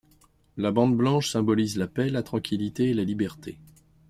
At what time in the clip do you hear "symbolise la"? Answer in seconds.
1.29-1.85